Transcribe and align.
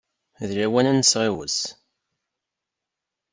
D 0.47 0.51
lawan 0.59 0.89
ad 0.91 0.95
nesɣiwes. 0.97 1.57